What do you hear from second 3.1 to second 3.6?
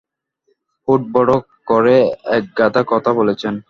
বলেছেন।